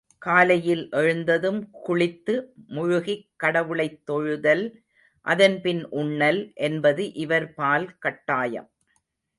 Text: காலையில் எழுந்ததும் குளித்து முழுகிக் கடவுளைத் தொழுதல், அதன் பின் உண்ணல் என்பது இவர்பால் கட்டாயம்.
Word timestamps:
காலையில் 0.21 0.89
எழுந்ததும் 0.91 1.59
குளித்து 1.87 2.35
முழுகிக் 2.67 3.27
கடவுளைத் 3.35 4.01
தொழுதல், 4.11 4.65
அதன் 5.27 5.61
பின் 5.61 5.89
உண்ணல் 5.95 6.51
என்பது 6.61 7.03
இவர்பால் 7.19 7.87
கட்டாயம். 7.99 8.69